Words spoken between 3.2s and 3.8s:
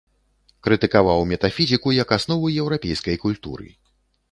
культуры.